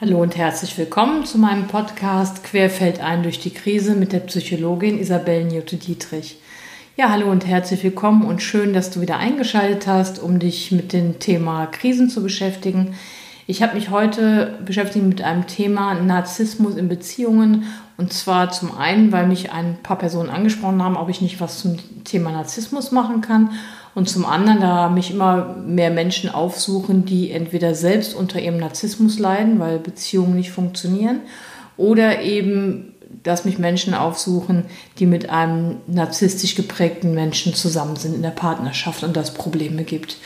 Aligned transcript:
Hallo 0.00 0.22
und 0.22 0.34
herzlich 0.34 0.78
willkommen 0.78 1.26
zu 1.26 1.36
meinem 1.36 1.66
Podcast 1.66 2.42
Querfeld 2.42 3.00
ein 3.00 3.22
durch 3.22 3.38
die 3.38 3.52
Krise 3.52 3.94
mit 3.94 4.14
der 4.14 4.20
Psychologin 4.20 4.98
Isabel 4.98 5.44
Newton-Dietrich. 5.44 6.38
Ja, 6.96 7.10
hallo 7.10 7.30
und 7.30 7.44
herzlich 7.44 7.84
willkommen 7.84 8.24
und 8.24 8.40
schön, 8.40 8.72
dass 8.72 8.90
du 8.90 9.02
wieder 9.02 9.18
eingeschaltet 9.18 9.86
hast, 9.86 10.18
um 10.18 10.38
dich 10.38 10.72
mit 10.72 10.94
dem 10.94 11.18
Thema 11.18 11.66
Krisen 11.66 12.08
zu 12.08 12.22
beschäftigen. 12.22 12.94
Ich 13.46 13.62
habe 13.62 13.74
mich 13.74 13.90
heute 13.90 14.58
beschäftigt 14.64 15.04
mit 15.04 15.20
einem 15.20 15.46
Thema 15.46 15.92
Narzissmus 15.92 16.76
in 16.76 16.88
Beziehungen 16.88 17.64
und 17.98 18.10
zwar 18.10 18.50
zum 18.50 18.74
einen, 18.74 19.12
weil 19.12 19.26
mich 19.26 19.52
ein 19.52 19.76
paar 19.82 19.98
Personen 19.98 20.30
angesprochen 20.30 20.82
haben, 20.82 20.96
ob 20.96 21.10
ich 21.10 21.20
nicht 21.20 21.42
was 21.42 21.58
zum 21.58 21.76
Thema 22.04 22.32
Narzissmus 22.32 22.90
machen 22.90 23.20
kann 23.20 23.50
und 23.94 24.08
zum 24.08 24.24
anderen, 24.24 24.60
da 24.60 24.88
mich 24.88 25.10
immer 25.10 25.56
mehr 25.66 25.90
Menschen 25.90 26.30
aufsuchen, 26.30 27.04
die 27.04 27.30
entweder 27.30 27.74
selbst 27.74 28.14
unter 28.14 28.40
ihrem 28.40 28.58
Narzissmus 28.58 29.18
leiden, 29.18 29.58
weil 29.58 29.78
Beziehungen 29.78 30.36
nicht 30.36 30.50
funktionieren, 30.50 31.20
oder 31.76 32.22
eben, 32.22 32.94
dass 33.22 33.44
mich 33.44 33.58
Menschen 33.58 33.94
aufsuchen, 33.94 34.66
die 34.98 35.06
mit 35.06 35.30
einem 35.30 35.78
narzisstisch 35.86 36.54
geprägten 36.54 37.14
Menschen 37.14 37.54
zusammen 37.54 37.96
sind 37.96 38.14
in 38.14 38.22
der 38.22 38.30
Partnerschaft 38.30 39.02
und 39.02 39.16
das 39.16 39.34
Probleme 39.34 39.82
gibt. 39.84 40.18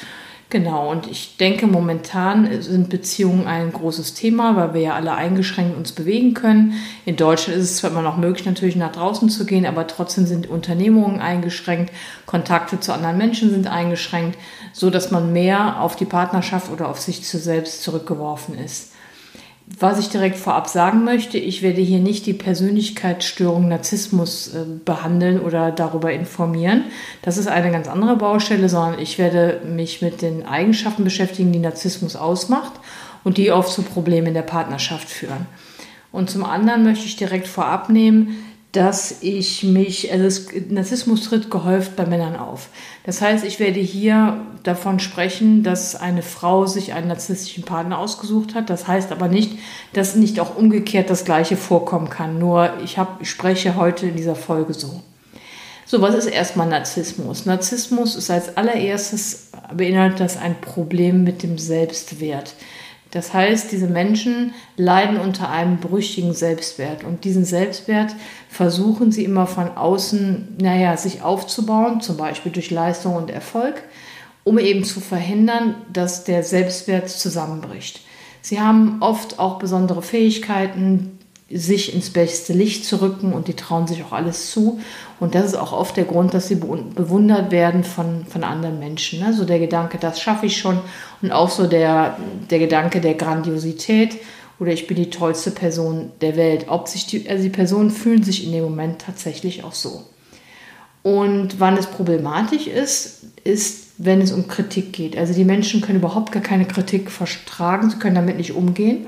Genau, 0.50 0.90
und 0.90 1.10
ich 1.10 1.36
denke, 1.36 1.66
momentan 1.66 2.62
sind 2.62 2.88
Beziehungen 2.88 3.46
ein 3.46 3.72
großes 3.72 4.14
Thema, 4.14 4.54
weil 4.54 4.74
wir 4.74 4.80
ja 4.82 4.94
alle 4.94 5.14
eingeschränkt 5.14 5.76
uns 5.76 5.92
bewegen 5.92 6.34
können. 6.34 6.74
In 7.04 7.16
Deutschland 7.16 7.58
ist 7.58 7.70
es 7.70 7.76
zwar 7.78 7.90
immer 7.90 8.02
noch 8.02 8.16
möglich, 8.16 8.46
natürlich 8.46 8.76
nach 8.76 8.92
draußen 8.92 9.30
zu 9.30 9.46
gehen, 9.46 9.66
aber 9.66 9.86
trotzdem 9.86 10.26
sind 10.26 10.48
Unternehmungen 10.48 11.20
eingeschränkt, 11.20 11.92
Kontakte 12.26 12.78
zu 12.78 12.92
anderen 12.92 13.18
Menschen 13.18 13.50
sind 13.50 13.66
eingeschränkt, 13.66 14.38
so 14.72 14.90
dass 14.90 15.10
man 15.10 15.32
mehr 15.32 15.80
auf 15.80 15.96
die 15.96 16.04
Partnerschaft 16.04 16.70
oder 16.70 16.88
auf 16.88 17.00
sich 17.00 17.24
zu 17.24 17.38
selbst 17.38 17.82
zurückgeworfen 17.82 18.56
ist. 18.56 18.93
Was 19.66 19.98
ich 19.98 20.10
direkt 20.10 20.36
vorab 20.36 20.68
sagen 20.68 21.04
möchte, 21.04 21.38
ich 21.38 21.62
werde 21.62 21.80
hier 21.80 21.98
nicht 21.98 22.26
die 22.26 22.34
Persönlichkeitsstörung 22.34 23.66
Narzissmus 23.66 24.48
äh, 24.48 24.64
behandeln 24.84 25.40
oder 25.40 25.72
darüber 25.72 26.12
informieren. 26.12 26.84
Das 27.22 27.38
ist 27.38 27.48
eine 27.48 27.70
ganz 27.70 27.88
andere 27.88 28.16
Baustelle, 28.16 28.68
sondern 28.68 28.98
ich 29.00 29.18
werde 29.18 29.62
mich 29.64 30.02
mit 30.02 30.20
den 30.20 30.44
Eigenschaften 30.44 31.02
beschäftigen, 31.02 31.50
die 31.50 31.60
Narzissmus 31.60 32.14
ausmacht 32.14 32.72
und 33.24 33.38
die 33.38 33.52
oft 33.52 33.72
zu 33.72 33.82
Problemen 33.82 34.28
in 34.28 34.34
der 34.34 34.42
Partnerschaft 34.42 35.08
führen. 35.08 35.46
Und 36.12 36.28
zum 36.28 36.44
anderen 36.44 36.84
möchte 36.84 37.06
ich 37.06 37.16
direkt 37.16 37.48
vorab 37.48 37.88
nehmen, 37.88 38.36
dass 38.74 39.18
ich 39.20 39.62
mich, 39.62 40.10
also 40.12 40.50
Narzissmus 40.68 41.22
tritt 41.22 41.48
gehäuft 41.48 41.94
bei 41.94 42.06
Männern 42.06 42.34
auf. 42.34 42.68
Das 43.04 43.20
heißt, 43.20 43.44
ich 43.44 43.60
werde 43.60 43.78
hier 43.78 44.40
davon 44.64 44.98
sprechen, 44.98 45.62
dass 45.62 45.94
eine 45.94 46.22
Frau 46.22 46.66
sich 46.66 46.92
einen 46.92 47.06
narzisstischen 47.06 47.62
Partner 47.62 47.98
ausgesucht 48.00 48.56
hat. 48.56 48.70
Das 48.70 48.88
heißt 48.88 49.12
aber 49.12 49.28
nicht, 49.28 49.58
dass 49.92 50.16
nicht 50.16 50.40
auch 50.40 50.56
umgekehrt 50.56 51.08
das 51.08 51.24
Gleiche 51.24 51.56
vorkommen 51.56 52.10
kann. 52.10 52.40
Nur 52.40 52.72
ich, 52.82 52.98
hab, 52.98 53.22
ich 53.22 53.30
spreche 53.30 53.76
heute 53.76 54.06
in 54.08 54.16
dieser 54.16 54.34
Folge 54.34 54.74
so. 54.74 55.02
So, 55.86 56.02
was 56.02 56.16
ist 56.16 56.26
erstmal 56.26 56.68
Narzissmus? 56.68 57.46
Narzissmus 57.46 58.16
ist 58.16 58.28
als 58.28 58.56
allererstes 58.56 59.50
beinhaltet 59.72 60.18
das 60.18 60.36
ein 60.36 60.60
Problem 60.60 61.22
mit 61.22 61.44
dem 61.44 61.58
Selbstwert. 61.58 62.54
Das 63.14 63.32
heißt, 63.32 63.70
diese 63.70 63.86
Menschen 63.86 64.54
leiden 64.76 65.18
unter 65.18 65.48
einem 65.48 65.76
brüchigen 65.76 66.34
Selbstwert 66.34 67.04
und 67.04 67.22
diesen 67.22 67.44
Selbstwert 67.44 68.12
versuchen 68.48 69.12
sie 69.12 69.22
immer 69.22 69.46
von 69.46 69.68
außen, 69.68 70.56
naja, 70.60 70.96
sich 70.96 71.22
aufzubauen, 71.22 72.00
zum 72.00 72.16
Beispiel 72.16 72.50
durch 72.50 72.72
Leistung 72.72 73.14
und 73.14 73.30
Erfolg, 73.30 73.84
um 74.42 74.58
eben 74.58 74.82
zu 74.82 74.98
verhindern, 74.98 75.76
dass 75.92 76.24
der 76.24 76.42
Selbstwert 76.42 77.08
zusammenbricht. 77.08 78.00
Sie 78.40 78.60
haben 78.60 78.96
oft 78.98 79.38
auch 79.38 79.60
besondere 79.60 80.02
Fähigkeiten, 80.02 81.13
sich 81.50 81.94
ins 81.94 82.10
beste 82.10 82.52
Licht 82.52 82.84
zu 82.84 83.00
rücken 83.02 83.32
und 83.32 83.48
die 83.48 83.54
trauen 83.54 83.86
sich 83.86 84.02
auch 84.02 84.12
alles 84.12 84.50
zu. 84.50 84.80
Und 85.20 85.34
das 85.34 85.46
ist 85.46 85.54
auch 85.54 85.72
oft 85.72 85.96
der 85.96 86.04
Grund, 86.04 86.32
dass 86.32 86.48
sie 86.48 86.56
bewundert 86.56 87.50
werden 87.50 87.84
von, 87.84 88.24
von 88.26 88.44
anderen 88.44 88.78
Menschen. 88.78 89.20
Ne? 89.20 89.34
So 89.34 89.44
der 89.44 89.58
Gedanke, 89.58 89.98
das 89.98 90.20
schaffe 90.20 90.46
ich 90.46 90.56
schon. 90.56 90.80
Und 91.20 91.32
auch 91.32 91.50
so 91.50 91.66
der, 91.66 92.16
der 92.50 92.58
Gedanke 92.58 93.00
der 93.00 93.14
Grandiosität 93.14 94.16
oder 94.58 94.72
ich 94.72 94.86
bin 94.86 94.96
die 94.96 95.10
tollste 95.10 95.50
Person 95.50 96.12
der 96.20 96.36
Welt. 96.36 96.66
Ob 96.68 96.88
sich 96.88 97.06
die, 97.06 97.28
also 97.28 97.42
die 97.42 97.50
Personen 97.50 97.90
fühlen 97.90 98.22
sich 98.22 98.46
in 98.46 98.52
dem 98.52 98.64
Moment 98.64 99.02
tatsächlich 99.02 99.64
auch 99.64 99.74
so. 99.74 100.04
Und 101.02 101.60
wann 101.60 101.76
es 101.76 101.86
problematisch 101.86 102.66
ist, 102.66 103.24
ist, 103.44 103.88
wenn 103.98 104.22
es 104.22 104.32
um 104.32 104.48
Kritik 104.48 104.94
geht. 104.94 105.18
Also 105.18 105.34
die 105.34 105.44
Menschen 105.44 105.82
können 105.82 105.98
überhaupt 105.98 106.32
gar 106.32 106.42
keine 106.42 106.64
Kritik 106.64 107.10
vertragen, 107.10 107.90
sie 107.90 107.98
können 107.98 108.14
damit 108.14 108.38
nicht 108.38 108.54
umgehen. 108.54 109.06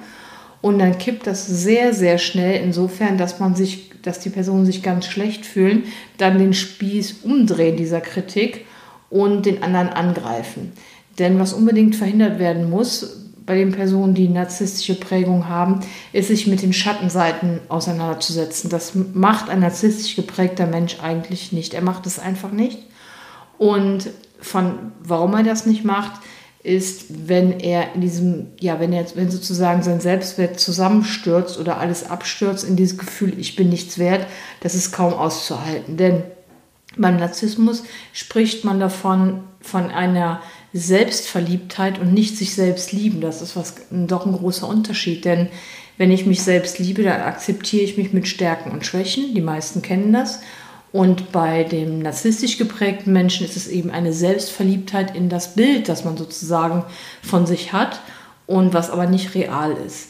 Und 0.67 0.81
dann 0.81 0.99
kippt 0.99 1.29
das 1.29 1.47
sehr, 1.47 1.95
sehr 1.95 2.19
schnell 2.19 2.61
insofern, 2.61 3.19
dass 3.19 3.39
man 3.39 3.55
sich, 3.55 3.93
dass 4.03 4.19
die 4.19 4.31
Personen 4.31 4.67
sich 4.67 4.83
ganz 4.83 5.07
schlecht 5.07 5.47
fühlen, 5.47 5.85
dann 6.19 6.39
den 6.39 6.55
Spieß 6.55 7.19
umdrehen 7.23 7.77
dieser 7.77 8.01
Kritik 8.01 8.65
und 9.09 9.47
den 9.47 9.63
anderen 9.63 9.91
angreifen. 9.91 10.73
Denn 11.21 11.39
was 11.39 11.53
unbedingt 11.53 11.95
verhindert 11.95 12.41
werden 12.41 12.69
muss 12.69 13.29
bei 13.47 13.55
den 13.55 13.71
Personen, 13.71 14.15
die 14.15 14.29
narzisstische 14.29 14.97
Prägung 14.97 15.49
haben, 15.49 15.83
ist 16.13 16.27
sich 16.27 16.49
mit 16.49 16.63
den 16.63 16.73
Schattenseiten 16.73 17.61
auseinanderzusetzen. 17.69 18.69
Das 18.69 18.97
macht 19.15 19.49
ein 19.49 19.61
narzisstisch 19.61 20.17
geprägter 20.17 20.67
Mensch 20.67 20.97
eigentlich 21.01 21.53
nicht. 21.53 21.75
Er 21.75 21.83
macht 21.83 22.07
es 22.07 22.19
einfach 22.19 22.51
nicht. 22.51 22.81
Und 23.57 24.11
von 24.41 24.91
warum 25.01 25.33
er 25.35 25.45
das 25.45 25.65
nicht 25.65 25.85
macht, 25.85 26.21
ist, 26.67 27.29
wenn 27.29 27.61
er 27.61 27.95
in 27.95 28.01
diesem, 28.01 28.47
ja, 28.59 28.81
wenn 28.81 28.93
er, 28.93 29.07
wenn 29.15 29.31
sozusagen 29.31 29.83
sein 29.83 30.01
Selbstwert 30.01 30.59
zusammenstürzt 30.59 31.59
oder 31.59 31.79
alles 31.79 32.11
abstürzt 32.11 32.69
in 32.69 32.77
dieses 32.77 32.99
Gefühl, 32.99 33.39
ich 33.39 33.55
bin 33.55 33.69
nichts 33.69 33.99
wert, 33.99 34.27
das 34.61 34.75
ist 34.75 34.93
kaum 34.93 35.15
auszuhalten. 35.15 35.97
Denn 35.97 36.25
beim 36.97 37.19
Narzissmus 37.19 37.85
spricht 38.13 38.65
man 38.65 38.81
davon, 38.81 39.45
von 39.61 39.91
einer 39.91 40.41
Selbstverliebtheit 40.73 41.99
und 41.99 42.15
nicht 42.15 42.37
sich 42.37 42.55
selbst 42.55 42.93
lieben. 42.93 43.21
Das 43.21 43.43
ist 43.43 43.57
was, 43.57 43.75
doch 43.91 44.27
ein 44.27 44.33
großer 44.33 44.69
Unterschied. 44.69 45.25
Denn 45.25 45.49
wenn 45.99 46.13
ich 46.13 46.27
mich 46.27 46.43
selbst 46.43 46.79
liebe, 46.79 47.03
dann 47.03 47.21
akzeptiere 47.21 47.83
ich 47.83 47.97
mich 47.97 48.13
mit 48.13 48.29
Stärken 48.29 48.71
und 48.71 48.87
Schwächen. 48.87 49.35
Die 49.35 49.41
meisten 49.41 49.83
kennen 49.83 50.13
das. 50.13 50.41
Und 50.97 51.31
bei 51.31 51.63
dem 51.63 51.99
narzisstisch 51.99 52.57
geprägten 52.57 53.13
Menschen 53.13 53.45
ist 53.45 53.55
es 53.55 53.69
eben 53.69 53.91
eine 53.91 54.15
Selbstverliebtheit 54.15 55.15
in 55.15 55.29
das 55.29 55.55
Bild, 55.55 55.91
das 55.91 56.07
man 56.07 56.17
sozusagen 56.17 56.85
von 57.23 57.45
sich 57.45 57.75
hat 57.75 58.01
und 58.47 58.73
was 58.73 58.89
aber 58.89 59.05
nicht 59.05 59.35
real 59.35 59.77
ist. 59.87 60.09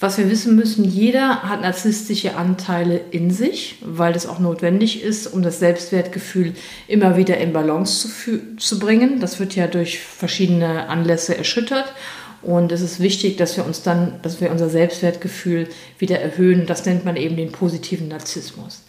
Was 0.00 0.16
wir 0.16 0.30
wissen 0.30 0.56
müssen, 0.56 0.84
jeder 0.84 1.42
hat 1.42 1.60
narzisstische 1.60 2.34
Anteile 2.34 2.98
in 3.10 3.30
sich, 3.30 3.76
weil 3.82 4.14
das 4.14 4.24
auch 4.24 4.38
notwendig 4.38 5.02
ist, 5.02 5.26
um 5.26 5.42
das 5.42 5.58
Selbstwertgefühl 5.58 6.54
immer 6.88 7.18
wieder 7.18 7.36
in 7.36 7.52
Balance 7.52 8.08
zu, 8.08 8.56
zu 8.56 8.78
bringen. 8.78 9.20
Das 9.20 9.38
wird 9.38 9.54
ja 9.54 9.66
durch 9.66 9.98
verschiedene 10.00 10.88
Anlässe 10.88 11.36
erschüttert. 11.36 11.92
Und 12.40 12.72
es 12.72 12.80
ist 12.80 13.00
wichtig, 13.00 13.36
dass 13.36 13.58
wir 13.58 13.66
uns 13.66 13.82
dann, 13.82 14.18
dass 14.22 14.40
wir 14.40 14.50
unser 14.50 14.70
Selbstwertgefühl 14.70 15.68
wieder 15.98 16.20
erhöhen. 16.20 16.64
Das 16.64 16.86
nennt 16.86 17.04
man 17.04 17.16
eben 17.16 17.36
den 17.36 17.52
positiven 17.52 18.08
Narzissmus. 18.08 18.84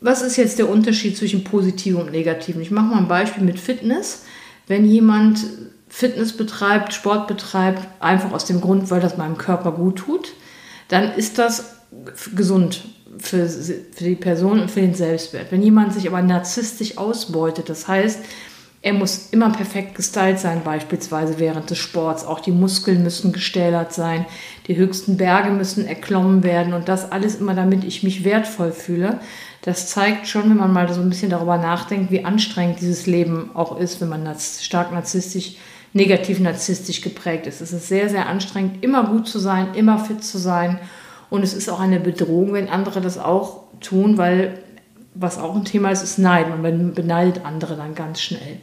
Was 0.00 0.22
ist 0.22 0.36
jetzt 0.36 0.58
der 0.58 0.68
Unterschied 0.68 1.16
zwischen 1.16 1.44
positiven 1.44 2.00
und 2.00 2.12
negativen? 2.12 2.62
Ich 2.62 2.70
mache 2.70 2.86
mal 2.86 2.98
ein 2.98 3.08
Beispiel 3.08 3.42
mit 3.42 3.58
Fitness. 3.58 4.24
Wenn 4.66 4.84
jemand 4.84 5.40
Fitness 5.88 6.36
betreibt, 6.36 6.92
Sport 6.92 7.26
betreibt, 7.26 7.82
einfach 8.00 8.32
aus 8.32 8.44
dem 8.44 8.60
Grund, 8.60 8.90
weil 8.90 9.00
das 9.00 9.16
meinem 9.16 9.38
Körper 9.38 9.72
gut 9.72 9.96
tut, 9.96 10.32
dann 10.88 11.12
ist 11.12 11.38
das 11.38 11.76
gesund 12.34 12.84
für, 13.18 13.48
für 13.48 14.04
die 14.04 14.14
Person 14.14 14.60
und 14.60 14.70
für 14.70 14.80
den 14.80 14.94
Selbstwert. 14.94 15.50
Wenn 15.50 15.62
jemand 15.62 15.94
sich 15.94 16.06
aber 16.06 16.22
narzisstisch 16.22 16.98
ausbeutet, 16.98 17.68
das 17.68 17.88
heißt, 17.88 18.20
er 18.88 18.94
muss 18.94 19.28
immer 19.32 19.50
perfekt 19.50 19.96
gestylt 19.96 20.38
sein, 20.38 20.62
beispielsweise 20.64 21.38
während 21.38 21.68
des 21.68 21.76
Sports. 21.76 22.24
Auch 22.24 22.40
die 22.40 22.52
Muskeln 22.52 23.02
müssen 23.02 23.32
gestählert 23.32 23.92
sein, 23.92 24.24
die 24.66 24.76
höchsten 24.76 25.18
Berge 25.18 25.50
müssen 25.50 25.86
erklommen 25.86 26.42
werden 26.42 26.72
und 26.72 26.88
das 26.88 27.12
alles 27.12 27.34
immer, 27.34 27.52
damit 27.52 27.84
ich 27.84 28.02
mich 28.02 28.24
wertvoll 28.24 28.72
fühle. 28.72 29.20
Das 29.60 29.88
zeigt 29.88 30.26
schon, 30.26 30.48
wenn 30.48 30.56
man 30.56 30.72
mal 30.72 30.90
so 30.90 31.02
ein 31.02 31.10
bisschen 31.10 31.28
darüber 31.28 31.58
nachdenkt, 31.58 32.10
wie 32.10 32.24
anstrengend 32.24 32.80
dieses 32.80 33.06
Leben 33.06 33.50
auch 33.52 33.78
ist, 33.78 34.00
wenn 34.00 34.08
man 34.08 34.26
stark 34.38 34.90
narzisstisch, 34.90 35.56
negativ 35.92 36.40
narzisstisch 36.40 37.02
geprägt 37.02 37.46
ist. 37.46 37.60
Es 37.60 37.74
ist 37.74 37.88
sehr, 37.88 38.08
sehr 38.08 38.26
anstrengend, 38.26 38.82
immer 38.82 39.04
gut 39.04 39.28
zu 39.28 39.38
sein, 39.38 39.74
immer 39.74 39.98
fit 39.98 40.24
zu 40.24 40.38
sein. 40.38 40.78
Und 41.28 41.42
es 41.42 41.52
ist 41.52 41.68
auch 41.68 41.80
eine 41.80 42.00
Bedrohung, 42.00 42.54
wenn 42.54 42.70
andere 42.70 43.02
das 43.02 43.18
auch 43.18 43.64
tun, 43.80 44.16
weil 44.16 44.62
was 45.14 45.36
auch 45.36 45.54
ein 45.54 45.66
Thema 45.66 45.90
ist, 45.90 46.02
ist 46.02 46.18
Neid. 46.18 46.48
Man 46.48 46.94
beneidet 46.94 47.44
andere 47.44 47.76
dann 47.76 47.94
ganz 47.94 48.22
schnell. 48.22 48.60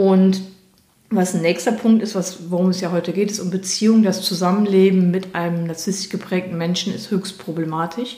Und 0.00 0.40
was 1.10 1.34
ein 1.34 1.42
nächster 1.42 1.72
Punkt 1.72 2.02
ist, 2.02 2.14
was, 2.14 2.50
worum 2.50 2.70
es 2.70 2.80
ja 2.80 2.90
heute 2.90 3.12
geht, 3.12 3.30
ist 3.30 3.38
um 3.38 3.50
Beziehungen. 3.50 4.02
Das 4.02 4.22
Zusammenleben 4.22 5.10
mit 5.10 5.34
einem 5.34 5.66
narzisstisch 5.66 6.08
geprägten 6.08 6.56
Menschen 6.56 6.94
ist 6.94 7.10
höchst 7.10 7.38
problematisch. 7.38 8.16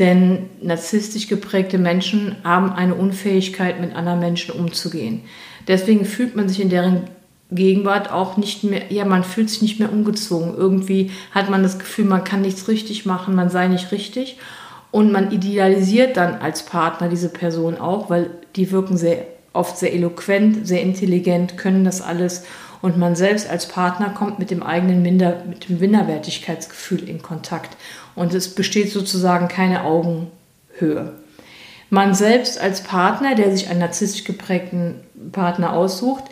Denn 0.00 0.50
narzisstisch 0.60 1.28
geprägte 1.28 1.78
Menschen 1.78 2.34
haben 2.42 2.72
eine 2.72 2.96
Unfähigkeit, 2.96 3.80
mit 3.80 3.94
anderen 3.94 4.18
Menschen 4.18 4.50
umzugehen. 4.50 5.20
Deswegen 5.68 6.04
fühlt 6.04 6.34
man 6.34 6.48
sich 6.48 6.60
in 6.60 6.68
deren 6.68 7.04
Gegenwart 7.52 8.10
auch 8.10 8.36
nicht 8.36 8.64
mehr, 8.64 8.90
ja, 8.90 9.04
man 9.04 9.22
fühlt 9.22 9.50
sich 9.50 9.62
nicht 9.62 9.78
mehr 9.78 9.92
ungezwungen. 9.92 10.56
Irgendwie 10.56 11.12
hat 11.30 11.48
man 11.48 11.62
das 11.62 11.78
Gefühl, 11.78 12.06
man 12.06 12.24
kann 12.24 12.40
nichts 12.40 12.66
richtig 12.66 13.06
machen, 13.06 13.36
man 13.36 13.50
sei 13.50 13.68
nicht 13.68 13.92
richtig. 13.92 14.36
Und 14.90 15.12
man 15.12 15.30
idealisiert 15.30 16.16
dann 16.16 16.40
als 16.40 16.64
Partner 16.64 17.08
diese 17.08 17.28
Person 17.28 17.78
auch, 17.78 18.10
weil 18.10 18.30
die 18.56 18.72
wirken 18.72 18.96
sehr 18.96 19.37
oft 19.52 19.78
sehr 19.78 19.92
eloquent, 19.92 20.66
sehr 20.66 20.82
intelligent, 20.82 21.56
können 21.56 21.84
das 21.84 22.00
alles. 22.00 22.44
Und 22.80 22.96
man 22.96 23.16
selbst 23.16 23.48
als 23.50 23.66
Partner 23.66 24.10
kommt 24.10 24.38
mit 24.38 24.50
dem 24.50 24.62
eigenen 24.62 25.02
Minder, 25.02 25.42
mit 25.48 25.68
dem 25.68 25.78
Minderwertigkeitsgefühl 25.80 27.08
in 27.08 27.22
Kontakt. 27.22 27.76
Und 28.14 28.34
es 28.34 28.54
besteht 28.54 28.92
sozusagen 28.92 29.48
keine 29.48 29.84
Augenhöhe. 29.84 31.12
Man 31.90 32.14
selbst 32.14 32.60
als 32.60 32.82
Partner, 32.82 33.34
der 33.34 33.50
sich 33.50 33.68
einen 33.68 33.80
narzisstisch 33.80 34.24
geprägten 34.24 34.96
Partner 35.32 35.72
aussucht, 35.72 36.24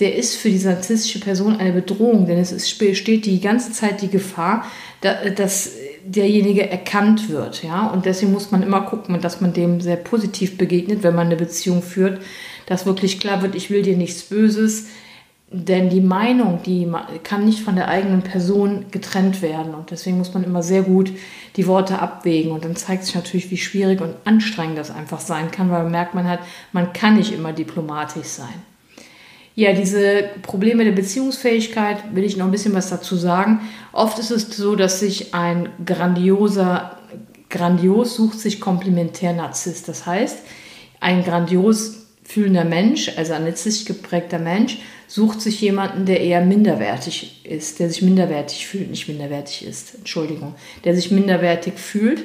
der 0.00 0.14
ist 0.14 0.36
für 0.36 0.50
die 0.50 0.58
narzisstische 0.58 1.20
Person 1.20 1.58
eine 1.58 1.72
Bedrohung, 1.72 2.26
denn 2.26 2.38
es 2.38 2.78
besteht 2.78 3.26
die 3.26 3.40
ganze 3.40 3.72
Zeit 3.72 4.00
die 4.02 4.10
Gefahr, 4.10 4.64
dass 5.00 5.72
derjenige 6.04 6.70
erkannt 6.70 7.28
wird. 7.28 7.62
Ja? 7.62 7.86
Und 7.88 8.06
deswegen 8.06 8.32
muss 8.32 8.50
man 8.50 8.62
immer 8.62 8.82
gucken, 8.82 9.20
dass 9.20 9.40
man 9.40 9.52
dem 9.52 9.80
sehr 9.80 9.96
positiv 9.96 10.58
begegnet, 10.58 11.02
wenn 11.02 11.14
man 11.14 11.26
eine 11.26 11.36
Beziehung 11.36 11.82
führt, 11.82 12.20
dass 12.66 12.86
wirklich 12.86 13.18
klar 13.20 13.42
wird, 13.42 13.54
ich 13.54 13.70
will 13.70 13.82
dir 13.82 13.96
nichts 13.96 14.22
Böses, 14.22 14.86
denn 15.50 15.88
die 15.88 16.02
Meinung, 16.02 16.60
die 16.66 16.86
kann 17.22 17.46
nicht 17.46 17.60
von 17.60 17.74
der 17.74 17.88
eigenen 17.88 18.20
Person 18.20 18.86
getrennt 18.90 19.40
werden. 19.40 19.74
Und 19.74 19.90
deswegen 19.90 20.18
muss 20.18 20.34
man 20.34 20.44
immer 20.44 20.62
sehr 20.62 20.82
gut 20.82 21.10
die 21.56 21.66
Worte 21.66 22.00
abwägen. 22.00 22.52
Und 22.52 22.64
dann 22.64 22.76
zeigt 22.76 23.04
sich 23.04 23.14
natürlich, 23.14 23.50
wie 23.50 23.56
schwierig 23.56 24.02
und 24.02 24.14
anstrengend 24.24 24.76
das 24.76 24.90
einfach 24.90 25.20
sein 25.20 25.50
kann, 25.50 25.70
weil 25.70 25.84
man 25.84 25.92
merkt 25.92 26.14
man 26.14 26.28
hat, 26.28 26.40
man 26.72 26.92
kann 26.92 27.16
nicht 27.16 27.32
immer 27.32 27.54
diplomatisch 27.54 28.26
sein. 28.26 28.62
Ja, 29.58 29.72
diese 29.72 30.30
Probleme 30.42 30.84
der 30.84 30.92
Beziehungsfähigkeit 30.92 32.14
will 32.14 32.22
ich 32.22 32.36
noch 32.36 32.44
ein 32.44 32.52
bisschen 32.52 32.74
was 32.74 32.90
dazu 32.90 33.16
sagen. 33.16 33.58
Oft 33.90 34.20
ist 34.20 34.30
es 34.30 34.56
so, 34.56 34.76
dass 34.76 35.00
sich 35.00 35.34
ein 35.34 35.68
grandioser, 35.84 36.96
grandios 37.50 38.14
sucht 38.14 38.38
sich 38.38 38.60
komplementär 38.60 39.32
Narzisst. 39.32 39.88
Das 39.88 40.06
heißt, 40.06 40.44
ein 41.00 41.24
grandios 41.24 42.06
fühlender 42.22 42.64
Mensch, 42.64 43.10
also 43.16 43.32
ein 43.32 43.42
narzisstisch 43.42 43.84
geprägter 43.84 44.38
Mensch, 44.38 44.78
sucht 45.08 45.40
sich 45.40 45.60
jemanden, 45.60 46.06
der 46.06 46.20
eher 46.20 46.44
minderwertig 46.44 47.44
ist, 47.44 47.80
der 47.80 47.88
sich 47.88 48.02
minderwertig 48.02 48.64
fühlt, 48.64 48.90
nicht 48.90 49.08
minderwertig 49.08 49.66
ist, 49.66 49.96
Entschuldigung, 49.96 50.54
der 50.84 50.94
sich 50.94 51.10
minderwertig 51.10 51.74
fühlt. 51.74 52.22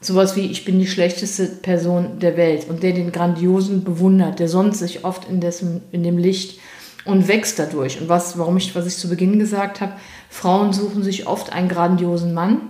Sowas 0.00 0.34
wie, 0.34 0.46
ich 0.46 0.64
bin 0.64 0.78
die 0.78 0.86
schlechteste 0.86 1.46
Person 1.46 2.18
der 2.20 2.36
Welt 2.36 2.68
und 2.68 2.82
der 2.82 2.92
den 2.92 3.12
Grandiosen 3.12 3.84
bewundert, 3.84 4.38
der 4.38 4.48
sonst 4.48 4.78
sich 4.78 5.04
oft 5.04 5.28
in, 5.28 5.40
dessen, 5.40 5.82
in 5.92 6.02
dem 6.02 6.16
Licht 6.16 6.58
und 7.04 7.28
wächst 7.28 7.58
dadurch. 7.58 8.00
Und 8.00 8.08
was, 8.08 8.38
warum 8.38 8.56
ich, 8.56 8.74
was 8.74 8.86
ich 8.86 8.96
zu 8.96 9.08
Beginn 9.08 9.38
gesagt 9.38 9.80
habe, 9.80 9.92
Frauen 10.30 10.72
suchen 10.72 11.02
sich 11.02 11.26
oft 11.26 11.52
einen 11.52 11.68
grandiosen 11.68 12.32
Mann 12.32 12.62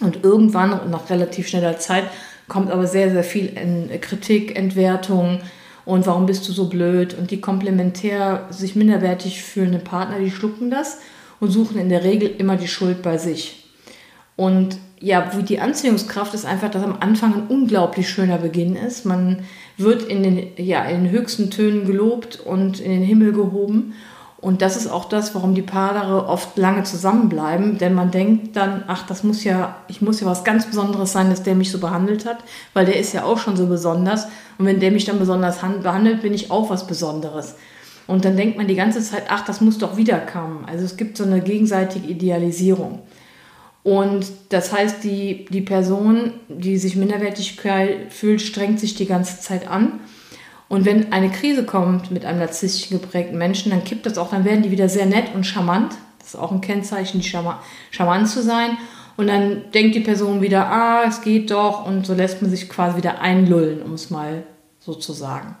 und 0.00 0.22
irgendwann, 0.22 0.90
nach 0.90 1.10
relativ 1.10 1.48
schneller 1.48 1.78
Zeit, 1.78 2.04
kommt 2.46 2.70
aber 2.70 2.86
sehr, 2.86 3.10
sehr 3.10 3.24
viel 3.24 3.46
in 3.46 4.00
Kritik, 4.00 4.56
Entwertung, 4.56 5.40
und 5.84 6.06
warum 6.06 6.26
bist 6.26 6.48
du 6.48 6.52
so 6.52 6.68
blöd? 6.68 7.14
Und 7.14 7.30
die 7.30 7.40
komplementär 7.40 8.46
sich 8.50 8.76
minderwertig 8.76 9.42
fühlenden 9.42 9.82
Partner, 9.82 10.18
die 10.18 10.30
schlucken 10.30 10.70
das 10.70 10.98
und 11.40 11.50
suchen 11.50 11.78
in 11.78 11.88
der 11.88 12.04
Regel 12.04 12.30
immer 12.38 12.56
die 12.56 12.68
Schuld 12.68 13.02
bei 13.02 13.18
sich. 13.18 13.59
Und 14.40 14.78
ja, 15.00 15.32
wie 15.36 15.42
die 15.42 15.60
Anziehungskraft 15.60 16.32
ist 16.32 16.46
einfach, 16.46 16.70
dass 16.70 16.82
am 16.82 16.96
Anfang 17.00 17.34
ein 17.34 17.46
unglaublich 17.48 18.08
schöner 18.08 18.38
Beginn 18.38 18.74
ist. 18.74 19.04
Man 19.04 19.40
wird 19.76 20.02
in 20.04 20.22
den, 20.22 20.46
ja, 20.56 20.82
in 20.84 21.04
den 21.04 21.12
höchsten 21.12 21.50
Tönen 21.50 21.84
gelobt 21.84 22.40
und 22.40 22.80
in 22.80 22.90
den 22.90 23.02
Himmel 23.02 23.34
gehoben. 23.34 23.92
Und 24.38 24.62
das 24.62 24.78
ist 24.78 24.86
auch 24.86 25.10
das, 25.10 25.34
warum 25.34 25.54
die 25.54 25.60
Paare 25.60 26.26
oft 26.26 26.56
lange 26.56 26.84
zusammenbleiben, 26.84 27.76
denn 27.76 27.92
man 27.92 28.10
denkt 28.10 28.56
dann, 28.56 28.84
ach, 28.86 29.06
das 29.06 29.24
muss 29.24 29.44
ja, 29.44 29.76
ich 29.88 30.00
muss 30.00 30.22
ja 30.22 30.26
was 30.26 30.42
ganz 30.42 30.64
Besonderes 30.64 31.12
sein, 31.12 31.28
dass 31.28 31.42
der 31.42 31.54
mich 31.54 31.70
so 31.70 31.78
behandelt 31.78 32.24
hat, 32.24 32.38
weil 32.72 32.86
der 32.86 32.98
ist 32.98 33.12
ja 33.12 33.24
auch 33.24 33.36
schon 33.36 33.58
so 33.58 33.66
besonders. 33.66 34.24
Und 34.56 34.64
wenn 34.64 34.80
der 34.80 34.90
mich 34.90 35.04
dann 35.04 35.18
besonders 35.18 35.58
behandelt, 35.58 36.22
bin 36.22 36.32
ich 36.32 36.50
auch 36.50 36.70
was 36.70 36.86
Besonderes. 36.86 37.56
Und 38.06 38.24
dann 38.24 38.38
denkt 38.38 38.56
man 38.56 38.68
die 38.68 38.74
ganze 38.74 39.02
Zeit, 39.02 39.24
ach, 39.28 39.44
das 39.44 39.60
muss 39.60 39.76
doch 39.76 39.98
wiederkommen. 39.98 40.64
Also 40.66 40.86
es 40.86 40.96
gibt 40.96 41.18
so 41.18 41.24
eine 41.24 41.42
gegenseitige 41.42 42.08
Idealisierung. 42.08 43.00
Und 43.82 44.26
das 44.50 44.72
heißt, 44.72 45.02
die, 45.04 45.46
die 45.50 45.62
Person, 45.62 46.34
die 46.48 46.76
sich 46.76 46.96
minderwertig 46.96 47.58
fühlt, 48.10 48.42
strengt 48.42 48.78
sich 48.78 48.94
die 48.94 49.06
ganze 49.06 49.40
Zeit 49.40 49.68
an 49.68 50.00
und 50.70 50.84
wenn 50.84 51.12
eine 51.12 51.30
Krise 51.30 51.64
kommt 51.64 52.12
mit 52.12 52.24
einem 52.24 52.38
narzisstisch 52.38 52.90
geprägten 52.90 53.36
Menschen, 53.36 53.70
dann 53.70 53.82
kippt 53.82 54.06
das 54.06 54.16
auch, 54.16 54.30
dann 54.30 54.44
werden 54.44 54.62
die 54.62 54.70
wieder 54.70 54.88
sehr 54.88 55.04
nett 55.04 55.34
und 55.34 55.44
charmant. 55.44 55.94
Das 56.20 56.28
ist 56.28 56.36
auch 56.36 56.52
ein 56.52 56.60
Kennzeichen, 56.60 57.20
die 57.20 57.28
charmant 57.28 58.28
zu 58.28 58.40
sein. 58.40 58.78
Und 59.16 59.26
dann 59.26 59.72
denkt 59.74 59.96
die 59.96 60.00
Person 60.00 60.42
wieder, 60.42 60.68
ah, 60.68 61.02
es 61.08 61.22
geht 61.22 61.50
doch. 61.50 61.84
Und 61.84 62.06
so 62.06 62.14
lässt 62.14 62.40
man 62.40 62.52
sich 62.52 62.68
quasi 62.68 62.96
wieder 62.96 63.20
einlullen, 63.20 63.82
um 63.82 63.94
es 63.94 64.10
mal 64.10 64.44
so 64.78 64.94
zu 64.94 65.12
sagen. 65.12 65.56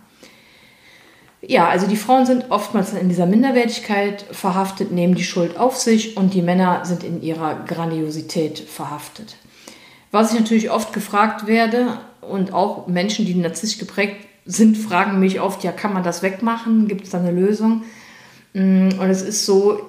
Ja, 1.42 1.68
also 1.68 1.86
die 1.86 1.96
Frauen 1.96 2.26
sind 2.26 2.50
oftmals 2.50 2.92
in 2.92 3.08
dieser 3.08 3.26
Minderwertigkeit 3.26 4.26
verhaftet, 4.30 4.92
nehmen 4.92 5.14
die 5.14 5.24
Schuld 5.24 5.56
auf 5.56 5.76
sich 5.76 6.16
und 6.16 6.34
die 6.34 6.42
Männer 6.42 6.84
sind 6.84 7.02
in 7.02 7.22
ihrer 7.22 7.64
Grandiosität 7.66 8.58
verhaftet. 8.58 9.36
Was 10.10 10.32
ich 10.32 10.38
natürlich 10.38 10.70
oft 10.70 10.92
gefragt 10.92 11.46
werde 11.46 11.98
und 12.20 12.52
auch 12.52 12.86
Menschen, 12.88 13.24
die 13.24 13.34
narzisstisch 13.34 13.78
geprägt 13.78 14.16
sind, 14.44 14.76
fragen 14.76 15.18
mich 15.18 15.40
oft, 15.40 15.64
ja, 15.64 15.72
kann 15.72 15.94
man 15.94 16.02
das 16.02 16.22
wegmachen? 16.22 16.88
Gibt 16.88 17.04
es 17.04 17.10
da 17.10 17.18
eine 17.18 17.30
Lösung? 17.30 17.84
Mm, 18.52 18.88
und 18.98 19.08
es 19.08 19.22
ist 19.22 19.46
so, 19.46 19.88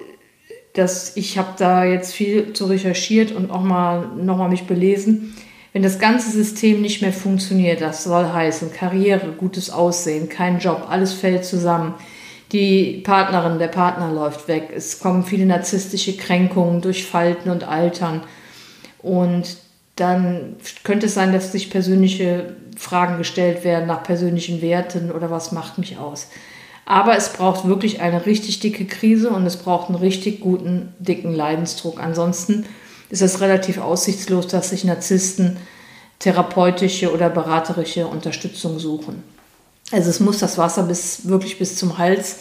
dass 0.74 1.16
ich 1.16 1.36
habe 1.36 1.54
da 1.58 1.84
jetzt 1.84 2.14
viel 2.14 2.52
zu 2.54 2.66
recherchiert 2.66 3.32
und 3.32 3.50
auch 3.50 3.62
mal 3.62 4.08
nochmal 4.16 4.48
mich 4.48 4.66
belesen. 4.66 5.34
Wenn 5.72 5.82
das 5.82 5.98
ganze 5.98 6.30
System 6.30 6.82
nicht 6.82 7.00
mehr 7.00 7.12
funktioniert, 7.12 7.80
das 7.80 8.04
soll 8.04 8.26
heißen 8.30 8.72
Karriere, 8.72 9.32
gutes 9.32 9.70
Aussehen, 9.70 10.28
kein 10.28 10.58
Job, 10.58 10.86
alles 10.88 11.14
fällt 11.14 11.46
zusammen. 11.46 11.94
Die 12.52 13.00
Partnerin, 13.04 13.58
der 13.58 13.68
Partner 13.68 14.12
läuft 14.12 14.48
weg. 14.48 14.68
Es 14.74 14.98
kommen 14.98 15.24
viele 15.24 15.46
narzisstische 15.46 16.18
Kränkungen 16.18 16.82
durch 16.82 17.06
Falten 17.06 17.48
und 17.48 17.64
Altern. 17.64 18.22
Und 18.98 19.56
dann 19.96 20.56
könnte 20.84 21.06
es 21.06 21.14
sein, 21.14 21.32
dass 21.32 21.52
sich 21.52 21.70
persönliche 21.70 22.54
Fragen 22.76 23.16
gestellt 23.16 23.64
werden 23.64 23.86
nach 23.86 24.02
persönlichen 24.02 24.60
Werten 24.60 25.10
oder 25.10 25.30
was 25.30 25.52
macht 25.52 25.78
mich 25.78 25.96
aus. 25.96 26.28
Aber 26.84 27.16
es 27.16 27.32
braucht 27.32 27.66
wirklich 27.66 28.00
eine 28.02 28.26
richtig 28.26 28.60
dicke 28.60 28.84
Krise 28.84 29.30
und 29.30 29.46
es 29.46 29.56
braucht 29.56 29.88
einen 29.88 29.98
richtig 29.98 30.40
guten, 30.40 30.92
dicken 30.98 31.34
Leidensdruck. 31.34 32.02
Ansonsten 32.02 32.66
ist 33.12 33.20
es 33.20 33.42
relativ 33.42 33.78
aussichtslos, 33.78 34.46
dass 34.46 34.70
sich 34.70 34.84
Narzissten 34.84 35.58
therapeutische 36.18 37.12
oder 37.12 37.28
beraterische 37.28 38.06
Unterstützung 38.06 38.78
suchen. 38.78 39.22
Also 39.90 40.08
es 40.08 40.18
muss 40.18 40.38
das 40.38 40.56
Wasser 40.56 40.84
bis, 40.84 41.28
wirklich 41.28 41.58
bis 41.58 41.76
zum 41.76 41.98
Hals 41.98 42.36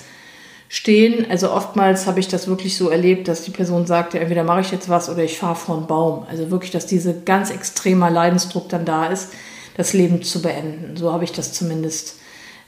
stehen. 0.70 1.30
Also 1.30 1.52
oftmals 1.52 2.08
habe 2.08 2.22
ich 2.22 2.30
das 2.30 2.48
wirklich 2.48 2.78
so 2.78 2.88
erlebt, 2.88 3.28
dass 3.28 3.44
die 3.44 3.52
Person 3.52 3.86
sagte, 3.86 4.18
entweder 4.20 4.46
mache 4.46 4.62
ich 4.62 4.72
jetzt 4.72 4.88
was 4.88 5.10
oder 5.10 5.26
ich 5.26 5.38
fahre 5.38 5.58
vor 5.58 5.76
einen 5.76 5.88
Baum. 5.88 6.26
Also 6.30 6.50
wirklich, 6.52 6.72
dass 6.72 6.86
dieser 6.86 7.12
ganz 7.12 7.50
extremer 7.50 8.10
Leidensdruck 8.10 8.70
dann 8.70 8.86
da 8.86 9.08
ist 9.08 9.34
das 9.76 9.92
Leben 9.92 10.24
zu 10.24 10.42
beenden. 10.42 10.96
So 10.96 11.12
habe 11.12 11.26
ich 11.26 11.34
das 11.34 11.52
zumindest 11.52 12.16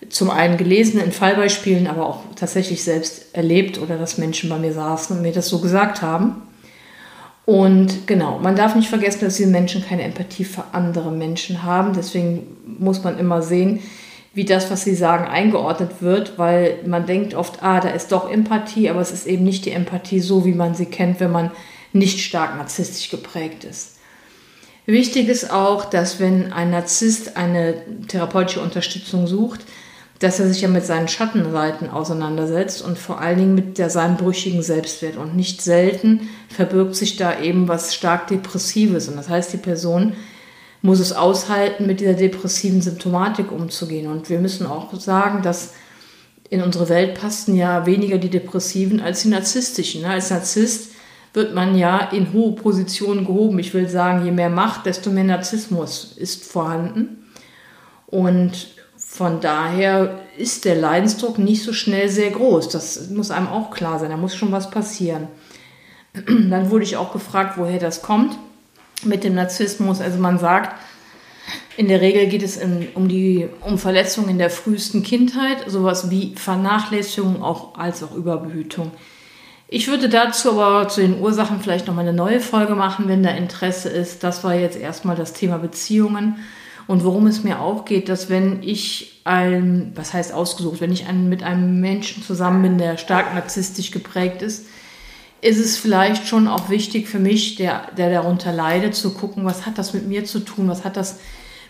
zum 0.10 0.30
einen 0.30 0.58
gelesen 0.58 1.00
in 1.00 1.13
Fallbeispielen, 1.13 1.88
aber 1.88 2.06
auch 2.06 2.20
tatsächlich 2.36 2.84
selbst 2.84 3.27
erlebt 3.32 3.80
oder 3.80 3.98
dass 3.98 4.18
Menschen 4.18 4.50
bei 4.50 4.58
mir 4.58 4.74
saßen 4.74 5.16
und 5.16 5.22
mir 5.22 5.32
das 5.32 5.48
so 5.48 5.60
gesagt 5.60 6.01
haben. 6.01 6.42
Und 7.46 8.08
genau, 8.08 8.40
man 8.40 8.56
darf 8.56 8.76
nicht 8.76 8.88
vergessen, 8.88 9.22
dass 9.22 9.36
diese 9.36 9.50
Menschen 9.50 9.86
keine 9.86 10.04
Empathie 10.04 10.46
für 10.46 10.64
andere 10.72 11.12
Menschen 11.12 11.64
haben. 11.64 11.94
Deswegen 11.94 12.58
muss 12.66 13.04
man 13.04 13.20
immer 13.20 13.42
sehen, 13.42 13.80
wie 14.34 14.46
das, 14.46 14.72
was 14.72 14.84
sie 14.84 14.96
sagen, 14.96 15.26
eingeordnet 15.26 16.02
wird, 16.02 16.40
weil 16.40 16.80
man 16.86 17.06
denkt 17.06 17.36
oft, 17.36 17.62
ah, 17.62 17.80
da 17.80 17.90
ist 17.90 18.12
doch 18.12 18.32
Empathie, 18.32 18.90
aber 18.90 19.02
es 19.02 19.12
ist 19.12 19.28
eben 19.28 19.44
nicht 19.44 19.66
die 19.66 19.72
Empathie 19.72 20.22
so, 20.22 20.46
wie 20.46 20.54
man 20.54 20.74
sie 20.74 20.86
kennt, 20.86 21.20
wenn 21.20 21.32
man 21.32 21.52
nicht 21.92 22.22
stark 22.22 22.58
narzisstisch 22.58 23.12
geprägt 23.12 23.64
ist. 23.66 23.98
Wichtig 24.86 25.30
ist 25.30 25.52
auch, 25.52 25.86
dass 25.86 26.20
wenn 26.20 26.52
ein 26.52 26.72
Narzisst 26.72 27.38
eine 27.38 27.76
therapeutische 28.08 28.62
Unterstützung 28.62 29.28
sucht, 29.28 29.62
dass 30.24 30.39
er 30.39 30.48
sich 30.48 30.62
ja 30.62 30.70
mit 30.70 30.86
seinen 30.86 31.10
Schattenseiten 31.10 31.89
auseinandersetzt 31.89 32.82
und 32.82 32.98
vor 32.98 33.20
allen 33.20 33.39
Dingen 33.39 33.56
mit 33.56 33.77
der, 33.77 33.89
seinem 33.89 34.15
brüchigen 34.15 34.62
Selbstwert. 34.62 35.18
Und 35.18 35.36
nicht 35.36 35.62
selten 35.62 36.30
verbirgt 36.48 36.96
sich 36.96 37.18
da 37.18 37.42
eben 37.42 37.68
was 37.68 37.94
stark 37.94 38.27
Depressives. 38.27 39.10
Und 39.10 39.18
das 39.18 39.27
heißt, 39.27 39.51
die 39.51 39.58
Person 39.58 40.13
muss 40.82 41.01
es 41.01 41.12
aushalten, 41.12 41.88
mit 41.88 42.00
dieser 42.00 42.13
depressiven 42.13 42.82
Symptomatik 42.82 43.51
umzugehen. 43.51 44.10
Und 44.10 44.30
wir 44.30 44.39
müssen 44.39 44.65
auch 44.65 44.94
sagen, 44.98 45.42
dass 45.42 45.74
in 46.50 46.62
unsere 46.62 46.88
Welt 46.88 47.20
passen 47.20 47.58
ja 47.58 47.86
weniger 47.86 48.18
die 48.18 48.30
Depressiven 48.30 49.01
als 49.01 49.24
die 49.24 49.30
Narzisstischen. 49.30 50.06
Als 50.06 50.30
Narzisst 50.30 50.92
wird 51.34 51.53
man 51.53 51.77
ja 51.77 51.98
in 51.98 52.32
hohe 52.32 52.53
Positionen 52.53 53.25
gehoben. 53.25 53.60
Ich 53.60 53.74
will 53.74 53.89
sagen, 53.89 54.24
je 54.24 54.32
mehr 54.32 54.50
Macht, 54.50 54.86
desto 54.86 55.10
mehr 55.10 55.25
Narzissmus 55.25 56.13
ist 56.15 56.46
vorhanden. 56.46 57.25
Und 58.08 58.83
von 59.13 59.41
daher 59.41 60.22
ist 60.38 60.65
der 60.65 60.74
Leidensdruck 60.74 61.38
nicht 61.38 61.62
so 61.62 61.72
schnell 61.72 62.10
sehr 62.10 62.32
groß. 62.32 62.70
Das 62.70 63.12
muss 63.12 63.29
einem 63.29 63.48
auch 63.48 63.70
klar 63.70 64.00
sein. 64.00 64.10
Da 64.10 64.17
muss 64.17 64.36
schon 64.36 64.51
was 64.51 64.72
passieren. 64.72 65.27
Dann 66.25 66.72
wurde 66.72 66.84
ich 66.84 66.98
auch 66.98 67.13
gefragt, 67.13 67.53
woher 67.58 67.77
das 67.77 68.01
kommt 68.01 68.36
mit 69.03 69.24
dem 69.24 69.36
Narzissmus. 69.36 70.01
Also 70.01 70.17
man 70.17 70.39
sagt, 70.39 70.75
in 71.77 71.89
der 71.89 72.01
Regel 72.01 72.25
geht 72.25 72.41
es 72.41 72.58
in, 72.58 72.88
um, 72.96 73.08
die, 73.08 73.48
um 73.62 73.77
Verletzungen 73.77 74.29
in 74.29 74.39
der 74.39 74.50
frühesten 74.50 75.03
Kindheit, 75.03 75.63
sowas 75.67 76.10
wie 76.10 76.34
Vernachlässigung 76.36 77.43
auch, 77.43 77.77
als 77.77 78.01
auch 78.01 78.15
Überbehütung. 78.15 78.89
Ich 79.67 79.89
würde 79.89 80.10
dazu 80.10 80.60
aber 80.60 80.88
zu 80.88 81.01
den 81.01 81.22
Ursachen 81.22 81.60
vielleicht 81.62 81.86
noch 81.86 81.93
mal 81.93 82.01
eine 82.01 82.13
neue 82.13 82.39
Folge 82.39 82.74
machen, 82.74 83.08
wenn 83.08 83.22
da 83.22 83.29
Interesse 83.29 83.89
ist. 83.89 84.24
Das 84.24 84.43
war 84.43 84.55
jetzt 84.55 84.75
erstmal 84.75 85.15
das 85.15 85.34
Thema 85.34 85.60
Beziehungen 85.60 86.38
und 86.88 87.04
worum 87.04 87.28
es 87.28 87.44
mir 87.44 87.60
auch 87.60 87.86
geht, 87.86 88.10
dass 88.10 88.30
wenn 88.30 88.62
ich 88.62 89.22
ein, 89.24 89.94
was 89.96 90.13
heißt 90.13 90.34
ausgesucht, 90.34 90.82
wenn 90.82 90.92
ich 90.92 91.08
ein, 91.08 91.30
mit 91.30 91.44
einem 91.44 91.80
Menschen 91.80 92.24
zusammen 92.24 92.62
bin, 92.62 92.78
der 92.78 92.98
stark 92.98 93.34
narzisstisch 93.34 93.92
geprägt 93.92 94.42
ist, 94.42 94.66
ist 95.42 95.60
es 95.60 95.78
vielleicht 95.78 96.28
schon 96.28 96.48
auch 96.48 96.70
wichtig 96.70 97.08
für 97.08 97.20
mich, 97.20 97.56
der, 97.56 97.92
der 97.98 98.10
darunter 98.10 98.52
leidet, 98.52 98.96
zu 98.96 99.13
gucken, 99.13 99.46
was 99.46 99.66
hat 99.66 99.78
das 99.78 99.94
mit 99.94 100.08
mir 100.08 100.25
zu 100.25 100.40
tun, 100.40 100.68
was 100.68 100.86
hat 100.86 100.98
das 100.98 101.20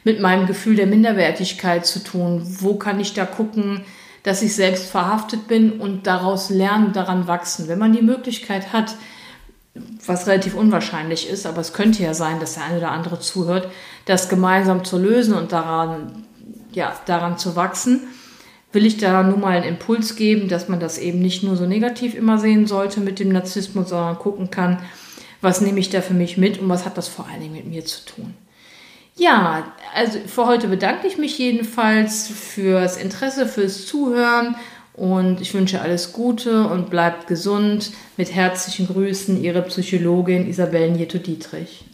mit 0.03 0.19
meinem 0.19 0.45
Gefühl 0.45 0.75
der 0.75 0.87
Minderwertigkeit 0.87 1.85
zu 1.85 2.03
tun, 2.03 2.45
wo 2.59 2.75
kann 2.75 2.99
ich 2.99 3.13
da 3.13 3.25
gucken, 3.25 3.81
dass 4.21 4.41
ich 4.41 4.55
selbst 4.55 4.89
verhaftet 4.89 5.47
bin 5.47 5.79
und 5.79 6.07
daraus 6.07 6.49
lernen, 6.49 6.93
daran 6.93 7.27
wachsen. 7.27 7.67
Wenn 7.67 7.79
man 7.79 7.93
die 7.93 8.01
Möglichkeit 8.01 8.73
hat, 8.73 8.95
was 10.05 10.27
relativ 10.27 10.55
unwahrscheinlich 10.55 11.29
ist, 11.29 11.45
aber 11.45 11.61
es 11.61 11.73
könnte 11.73 12.03
ja 12.03 12.13
sein, 12.13 12.39
dass 12.39 12.55
der 12.55 12.65
eine 12.65 12.77
oder 12.77 12.91
andere 12.91 13.19
zuhört, 13.19 13.69
das 14.05 14.29
gemeinsam 14.29 14.83
zu 14.83 14.97
lösen 14.97 15.33
und 15.33 15.51
daran, 15.51 16.25
ja, 16.73 16.93
daran 17.05 17.37
zu 17.37 17.55
wachsen 17.55 18.01
will 18.73 18.85
ich 18.85 18.97
da 18.97 19.23
nur 19.23 19.37
mal 19.37 19.55
einen 19.55 19.65
Impuls 19.65 20.15
geben, 20.15 20.49
dass 20.49 20.67
man 20.67 20.79
das 20.79 20.97
eben 20.97 21.19
nicht 21.19 21.43
nur 21.43 21.55
so 21.55 21.65
negativ 21.65 22.15
immer 22.15 22.39
sehen 22.39 22.65
sollte 22.65 22.99
mit 22.99 23.19
dem 23.19 23.29
Narzissmus, 23.29 23.89
sondern 23.89 24.17
gucken 24.17 24.49
kann, 24.49 24.79
was 25.41 25.61
nehme 25.61 25.79
ich 25.79 25.89
da 25.89 26.01
für 26.01 26.15
mich 26.15 26.37
mit 26.37 26.59
und 26.59 26.67
was 26.67 26.83
hat 26.83 26.97
das 26.97 27.07
vor 27.07 27.27
allen 27.27 27.41
Dingen 27.41 27.53
mit 27.53 27.67
mir 27.67 27.85
zu 27.85 28.03
tun. 28.05 28.33
Ja, 29.15 29.71
also 29.93 30.17
für 30.25 30.47
heute 30.47 30.67
bedanke 30.67 31.05
ich 31.07 31.19
mich 31.19 31.37
jedenfalls 31.37 32.27
fürs 32.27 32.97
Interesse, 32.97 33.47
fürs 33.47 33.85
Zuhören 33.85 34.55
und 34.93 35.41
ich 35.41 35.53
wünsche 35.53 35.81
alles 35.81 36.13
Gute 36.13 36.67
und 36.67 36.89
bleibt 36.89 37.27
gesund. 37.27 37.91
Mit 38.17 38.33
herzlichen 38.33 38.87
Grüßen, 38.87 39.41
Ihre 39.41 39.63
Psychologin 39.63 40.47
Isabel 40.47 40.91
Nieto-Dietrich. 40.91 41.85